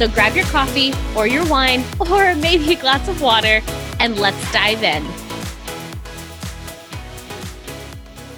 [0.00, 3.60] So grab your coffee or your wine or maybe a glass of water
[3.98, 5.04] and let's dive in.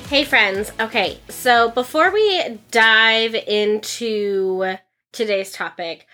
[0.09, 0.73] Hey, friends.
[0.81, 4.75] Okay, so before we dive into
[5.13, 6.09] today's topic,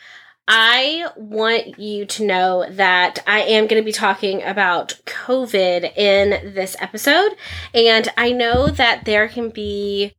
[0.46, 6.52] I want you to know that I am going to be talking about COVID in
[6.52, 7.34] this episode.
[7.72, 10.12] And I know that there can be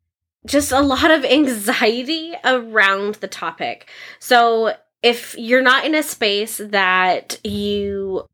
[0.48, 3.88] just a lot of anxiety around the topic.
[4.18, 8.26] So if you're not in a space that you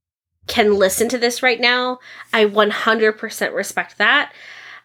[0.48, 2.00] can listen to this right now,
[2.34, 4.34] I 100% respect that.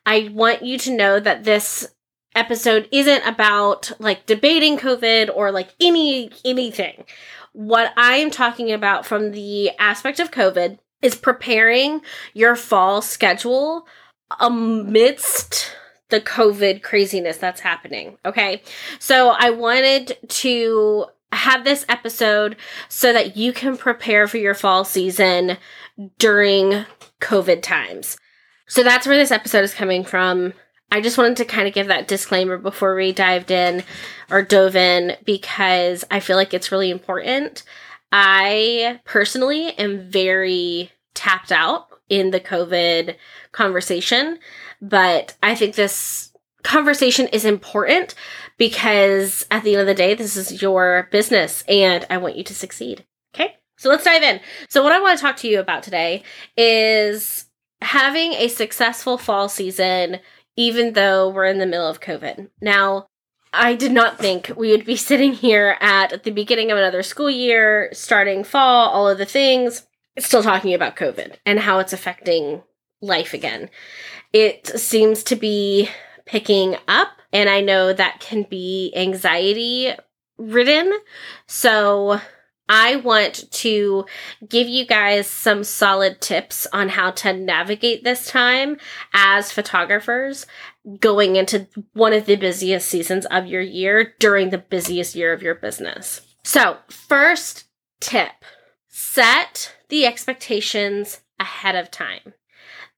[0.07, 1.89] I want you to know that this
[2.35, 7.05] episode isn't about like debating COVID or like any anything.
[7.53, 12.01] What I am talking about from the aspect of COVID is preparing
[12.33, 13.87] your fall schedule
[14.39, 15.73] amidst
[16.11, 18.17] the COVID craziness that's happening.
[18.25, 18.63] Okay.
[18.99, 22.57] So I wanted to have this episode
[22.89, 25.57] so that you can prepare for your fall season
[26.19, 26.85] during
[27.21, 28.17] COVID times.
[28.67, 30.53] So that's where this episode is coming from.
[30.93, 33.85] I just wanted to kind of give that disclaimer before we dived in
[34.29, 37.63] or dove in because I feel like it's really important.
[38.11, 43.15] I personally am very tapped out in the COVID
[43.53, 44.41] conversation,
[44.83, 48.15] but I think this conversation is important
[48.61, 52.45] because at the end of the day, this is your business and I want you
[52.45, 53.07] to succeed.
[53.35, 53.57] Okay.
[53.79, 54.39] So let's dive in.
[54.69, 56.23] So, what I want to talk to you about today
[56.59, 57.47] is
[57.81, 60.21] having a successful fall season,
[60.57, 62.51] even though we're in the middle of COVID.
[62.61, 63.07] Now,
[63.55, 67.31] I did not think we would be sitting here at the beginning of another school
[67.31, 69.87] year, starting fall, all of the things,
[70.19, 72.63] still talking about COVID and how it's affecting
[73.01, 73.71] life again.
[74.35, 75.89] It seems to be
[76.31, 77.09] picking up.
[77.33, 79.93] And I know that can be anxiety
[80.39, 80.97] ridden.
[81.47, 82.21] So
[82.69, 84.07] I want to
[84.49, 88.77] give you guys some solid tips on how to navigate this time
[89.13, 90.47] as photographers
[91.01, 95.43] going into one of the busiest seasons of your year during the busiest year of
[95.43, 96.21] your business.
[96.45, 97.65] So, first
[98.01, 98.31] tip
[98.89, 102.35] set the expectations ahead of time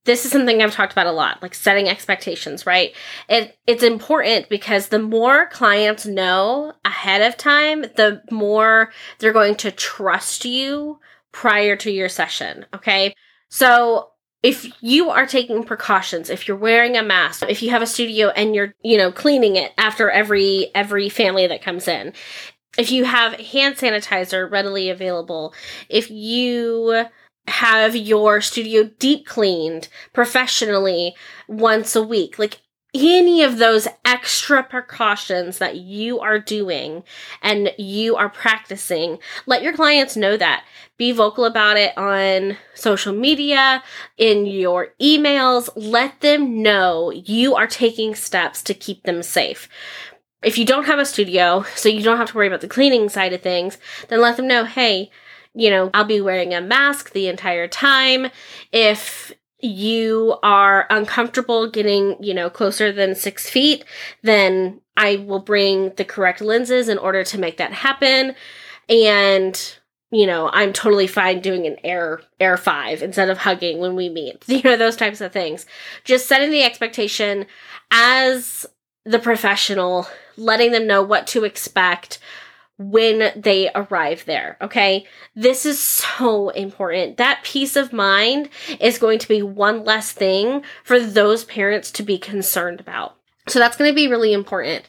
[0.04, 2.94] this is something I've talked about a lot, like setting expectations, right?
[3.28, 9.54] It it's important because the more clients know ahead of time, the more they're going
[9.56, 10.98] to trust you
[11.30, 13.14] prior to your session, okay?
[13.48, 14.08] So
[14.42, 18.28] if you are taking precautions, if you're wearing a mask, if you have a studio
[18.30, 22.12] and you're, you know, cleaning it after every every family that comes in,
[22.76, 25.54] if you have hand sanitizer readily available,
[25.88, 27.04] if you
[27.48, 31.14] have your studio deep cleaned professionally
[31.48, 32.38] once a week.
[32.38, 32.60] Like
[32.94, 37.02] any of those extra precautions that you are doing
[37.40, 40.64] and you are practicing, let your clients know that.
[40.98, 43.82] Be vocal about it on social media,
[44.18, 45.70] in your emails.
[45.74, 49.68] Let them know you are taking steps to keep them safe.
[50.42, 53.08] If you don't have a studio, so you don't have to worry about the cleaning
[53.08, 53.78] side of things,
[54.08, 55.10] then let them know, hey,
[55.54, 58.28] you know, I'll be wearing a mask the entire time.
[58.72, 63.84] If you are uncomfortable getting, you know, closer than six feet,
[64.22, 68.34] then I will bring the correct lenses in order to make that happen.
[68.88, 69.78] And,
[70.10, 74.08] you know, I'm totally fine doing an air air five instead of hugging when we
[74.08, 74.44] meet.
[74.48, 75.64] You know, those types of things.
[76.02, 77.46] Just setting the expectation
[77.90, 78.66] as
[79.04, 82.18] the professional, letting them know what to expect,
[82.90, 84.56] when they arrive there.
[84.60, 85.06] Okay.
[85.34, 87.16] This is so important.
[87.16, 88.48] That peace of mind
[88.80, 93.16] is going to be one less thing for those parents to be concerned about.
[93.48, 94.84] So that's going to be really important.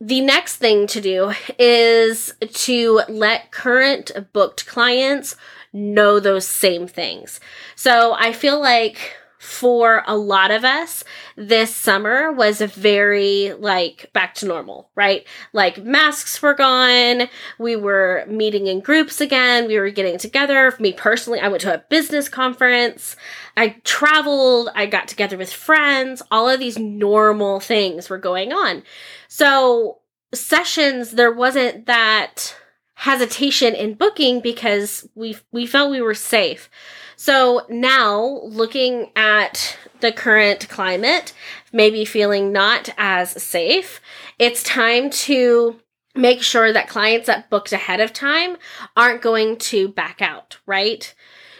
[0.00, 5.36] The next thing to do is to let current booked clients
[5.72, 7.40] know those same things.
[7.76, 11.01] So I feel like for a lot of us,
[11.36, 15.26] this summer was very like back to normal, right?
[15.52, 17.28] Like masks were gone.
[17.58, 19.66] We were meeting in groups again.
[19.66, 20.70] We were getting together.
[20.70, 23.16] For me personally, I went to a business conference.
[23.56, 24.68] I traveled.
[24.74, 26.22] I got together with friends.
[26.30, 28.82] All of these normal things were going on.
[29.28, 29.98] So
[30.34, 32.56] sessions, there wasn't that
[33.02, 36.70] hesitation in booking because we we felt we were safe.
[37.16, 41.32] So now looking at the current climate,
[41.72, 44.00] maybe feeling not as safe,
[44.38, 45.80] it's time to
[46.14, 48.56] make sure that clients that booked ahead of time
[48.96, 51.12] aren't going to back out, right?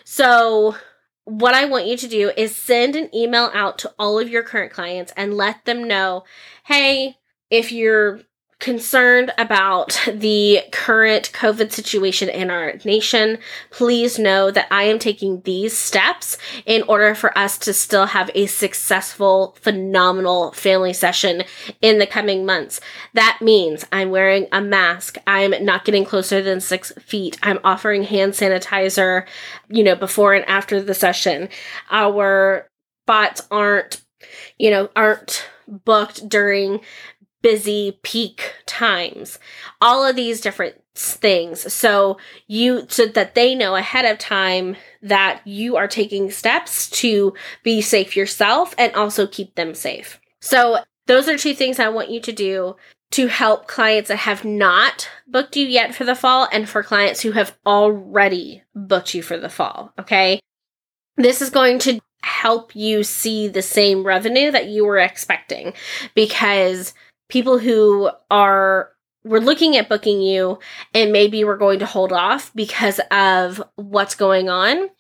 [0.04, 0.76] So
[1.24, 4.44] what I want you to do is send an email out to all of your
[4.44, 6.22] current clients and let them know,
[6.66, 7.16] hey,
[7.50, 8.20] if you're
[8.62, 13.38] concerned about the current COVID situation in our nation,
[13.70, 18.30] please know that I am taking these steps in order for us to still have
[18.36, 21.42] a successful, phenomenal family session
[21.80, 22.80] in the coming months.
[23.14, 25.18] That means I'm wearing a mask.
[25.26, 27.40] I'm not getting closer than six feet.
[27.42, 29.26] I'm offering hand sanitizer,
[29.68, 31.48] you know, before and after the session.
[31.90, 32.70] Our
[33.02, 34.02] spots aren't,
[34.56, 36.80] you know, aren't booked during
[37.42, 39.38] busy peak times.
[39.80, 41.72] All of these different things.
[41.72, 47.34] So you so that they know ahead of time that you are taking steps to
[47.62, 50.20] be safe yourself and also keep them safe.
[50.40, 52.76] So those are two things i want you to do
[53.10, 57.20] to help clients that have not booked you yet for the fall and for clients
[57.20, 60.40] who have already booked you for the fall okay?
[61.16, 65.74] This is going to help you see the same revenue that you were expecting
[66.14, 66.94] because
[67.32, 68.90] people who are
[69.24, 70.58] we're looking at booking you
[70.92, 74.90] and maybe we're going to hold off because of what's going on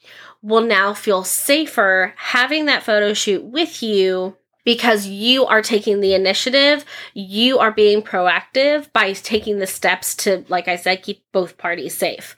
[0.40, 4.34] will now feel safer having that photo shoot with you
[4.64, 10.42] because you are taking the initiative you are being proactive by taking the steps to
[10.48, 12.34] like i said keep both parties safe.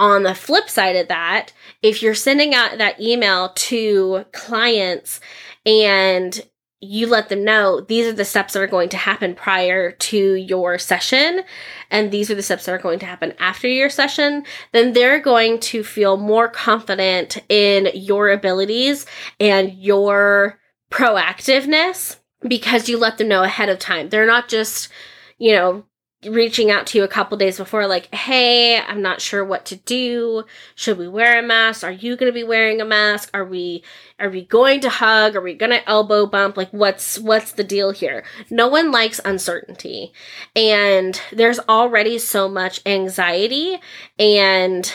[0.00, 5.20] On the flip side of that if you're sending out that email to clients
[5.64, 6.44] and
[6.80, 10.34] you let them know these are the steps that are going to happen prior to
[10.34, 11.42] your session
[11.90, 15.18] and these are the steps that are going to happen after your session then they're
[15.18, 19.06] going to feel more confident in your abilities
[19.40, 20.58] and your
[20.90, 22.16] proactiveness
[22.46, 24.08] because you let them know ahead of time.
[24.08, 24.88] They're not just
[25.38, 25.84] you know
[26.26, 29.76] reaching out to you a couple days before like hey i'm not sure what to
[29.76, 30.44] do.
[30.74, 31.84] Should we wear a mask?
[31.84, 33.30] Are you going to be wearing a mask?
[33.34, 33.84] Are we
[34.18, 35.36] are we going to hug?
[35.36, 36.56] Are we going to elbow bump?
[36.56, 38.24] Like what's what's the deal here?
[38.50, 40.12] No one likes uncertainty.
[40.56, 43.78] And there's already so much anxiety
[44.18, 44.92] and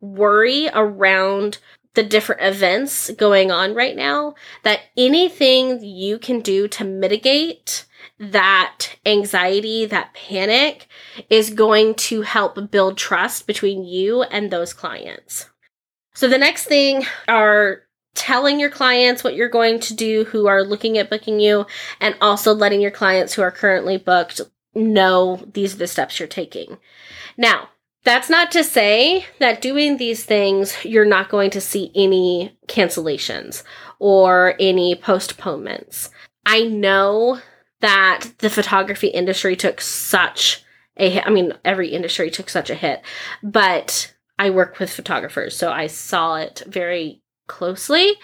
[0.00, 1.58] worry around
[1.94, 7.86] the different events going on right now that anything you can do to mitigate
[8.18, 10.88] that anxiety, that panic
[11.28, 15.50] is going to help build trust between you and those clients.
[16.14, 17.82] So the next thing are
[18.14, 21.66] telling your clients what you're going to do who are looking at booking you
[22.00, 24.40] and also letting your clients who are currently booked
[24.74, 26.78] know these are the steps you're taking.
[27.36, 27.68] Now,
[28.04, 33.62] that's not to say that doing these things, you're not going to see any cancellations
[33.98, 36.10] or any postponements.
[36.46, 37.40] I know
[37.80, 40.64] that the photography industry took such
[40.96, 41.26] a hit.
[41.26, 43.02] I mean, every industry took such a hit,
[43.42, 48.14] but I work with photographers, so I saw it very closely.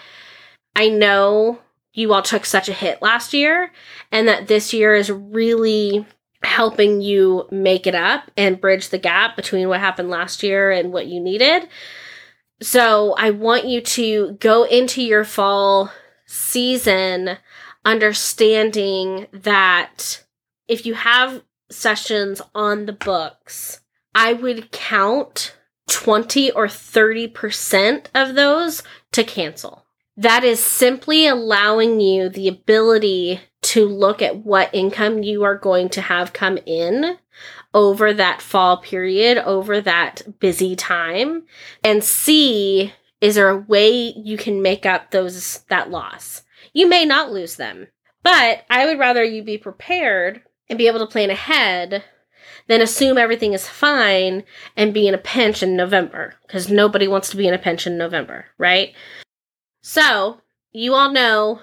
[0.75, 1.59] I know
[1.93, 3.71] you all took such a hit last year,
[4.11, 6.05] and that this year is really
[6.43, 10.91] helping you make it up and bridge the gap between what happened last year and
[10.91, 11.67] what you needed.
[12.61, 15.91] So I want you to go into your fall
[16.25, 17.37] season
[17.85, 20.23] understanding that
[20.67, 23.81] if you have sessions on the books,
[24.15, 25.55] I would count
[25.89, 29.85] 20 or 30% of those to cancel.
[30.15, 35.89] That is simply allowing you the ability to look at what income you are going
[35.89, 37.17] to have come in
[37.73, 41.43] over that fall period, over that busy time,
[41.83, 46.43] and see is there a way you can make up those that loss.
[46.71, 47.87] You may not lose them,
[48.23, 52.03] but I would rather you be prepared and be able to plan ahead
[52.67, 54.43] than assume everything is fine
[54.77, 57.85] and be in a pinch in November because nobody wants to be in a pinch
[57.85, 58.93] in November, right?
[59.81, 60.41] So,
[60.71, 61.59] you all know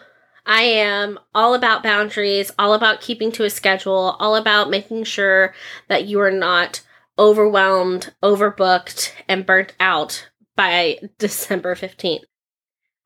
[0.47, 5.55] I am all about boundaries, all about keeping to a schedule, all about making sure
[5.89, 6.83] that you are not
[7.19, 12.25] overwhelmed, overbooked, and burnt out by December 15th.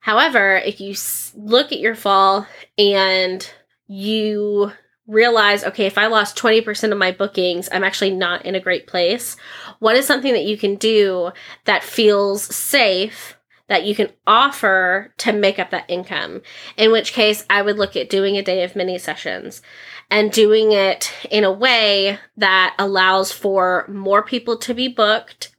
[0.04, 0.94] However, if you
[1.34, 2.46] look at your fall
[2.76, 3.50] and
[3.87, 4.70] you
[5.06, 8.87] realize, okay, if I lost 20% of my bookings, I'm actually not in a great
[8.87, 9.38] place.
[9.78, 11.32] What is something that you can do
[11.64, 16.42] that feels safe, that you can offer to make up that income.
[16.76, 19.62] In which case, I would look at doing a day of mini sessions
[20.11, 25.53] and doing it in a way that allows for more people to be booked.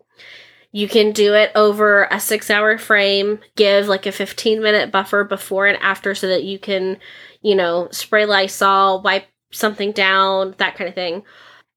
[0.75, 5.23] You can do it over a six hour frame, give like a 15 minute buffer
[5.23, 6.97] before and after so that you can,
[7.41, 11.23] you know, spray Lysol, wipe something down, that kind of thing.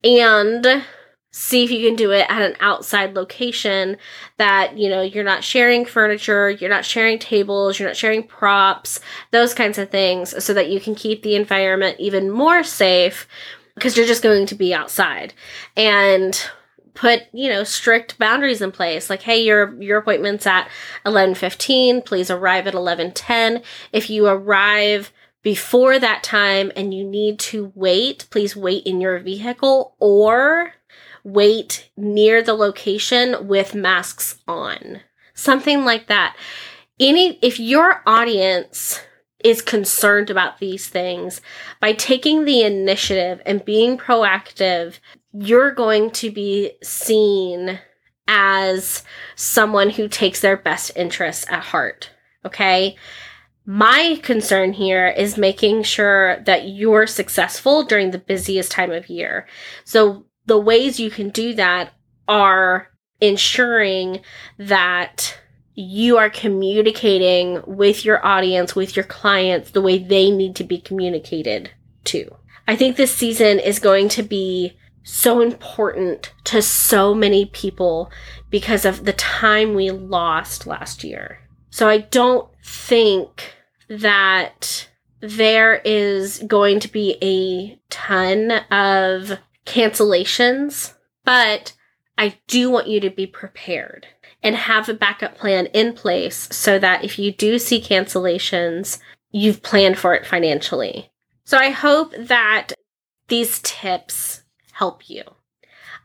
[0.02, 0.82] And
[1.30, 3.98] see if you can do it at an outside location
[4.38, 8.98] that you know you're not sharing furniture you're not sharing tables you're not sharing props
[9.30, 13.28] those kinds of things so that you can keep the environment even more safe
[13.74, 15.34] because you're just going to be outside
[15.76, 16.50] and
[16.98, 20.68] put you know strict boundaries in place like hey your your appointment's at
[21.06, 23.62] 11:15 please arrive at 11:10
[23.92, 25.12] if you arrive
[25.42, 30.74] before that time and you need to wait please wait in your vehicle or
[31.24, 35.00] wait near the location with masks on.
[35.34, 36.36] Something like that.
[36.98, 39.00] Any if your audience
[39.44, 41.40] is concerned about these things,
[41.80, 44.98] by taking the initiative and being proactive,
[45.40, 47.78] you're going to be seen
[48.26, 49.04] as
[49.36, 52.10] someone who takes their best interests at heart.
[52.44, 52.96] Okay?
[53.64, 59.46] My concern here is making sure that you're successful during the busiest time of year.
[59.84, 61.92] So the ways you can do that
[62.26, 62.88] are
[63.20, 64.20] ensuring
[64.58, 65.38] that
[65.74, 70.80] you are communicating with your audience, with your clients, the way they need to be
[70.80, 71.70] communicated
[72.04, 72.34] to.
[72.66, 78.10] I think this season is going to be so important to so many people
[78.50, 81.38] because of the time we lost last year.
[81.70, 83.54] So I don't think
[83.88, 84.88] that
[85.20, 91.74] there is going to be a ton of cancellations, but
[92.16, 94.06] I do want you to be prepared
[94.42, 98.98] and have a backup plan in place so that if you do see cancellations,
[99.30, 101.10] you've planned for it financially.
[101.44, 102.72] So I hope that
[103.28, 104.42] these tips
[104.78, 105.22] help you.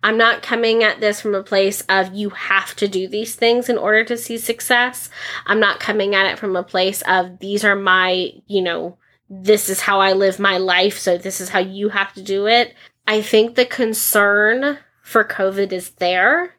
[0.01, 3.70] I'm not coming at this from a place of you have to do these things
[3.70, 5.10] in order to see success.
[5.46, 8.98] I'm not coming at it from a place of these are my, you know,
[9.30, 12.48] this is how I live my life, so this is how you have to do
[12.48, 12.74] it.
[13.08, 16.56] I think the concern for COVID is there.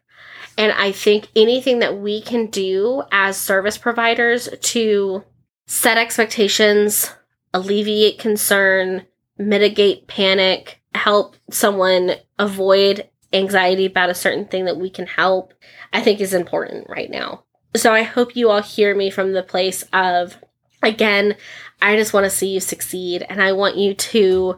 [0.57, 5.25] And I think anything that we can do as service providers to
[5.67, 7.13] set expectations,
[7.53, 9.07] alleviate concern,
[9.37, 15.53] mitigate panic, help someone avoid anxiety about a certain thing that we can help,
[15.93, 17.45] I think is important right now.
[17.77, 20.39] So I hope you all hear me from the place of,
[20.83, 21.37] again,
[21.83, 24.57] I just want to see you succeed and I want you to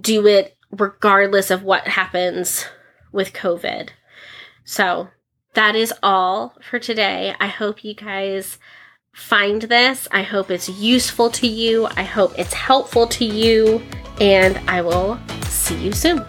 [0.00, 2.66] do it regardless of what happens
[3.10, 3.90] with COVID.
[4.64, 5.08] So
[5.54, 7.34] that is all for today.
[7.40, 8.58] I hope you guys
[9.12, 10.08] find this.
[10.12, 11.86] I hope it's useful to you.
[11.96, 13.82] I hope it's helpful to you.
[14.20, 15.18] And I will
[15.62, 16.24] see you soon.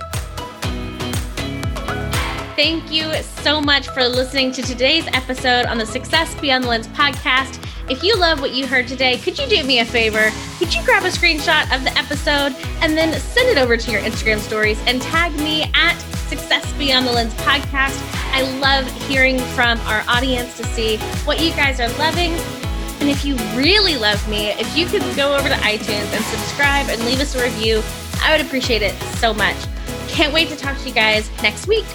[2.56, 3.12] Thank you
[3.42, 7.60] so much for listening to today's episode on the Success Beyond the Lens podcast.
[7.90, 10.30] If you love what you heard today, could you do me a favor?
[10.60, 14.02] Could you grab a screenshot of the episode and then send it over to your
[14.02, 15.98] Instagram stories and tag me at
[16.30, 18.00] Success Beyond the Lens podcast?
[18.34, 22.34] I love hearing from our audience to see what you guys are loving.
[23.02, 26.88] And if you really love me, if you could go over to iTunes and subscribe
[26.88, 27.82] and leave us a review,
[28.24, 29.58] I would appreciate it so much.
[30.08, 31.86] Can't wait to talk to you guys next week.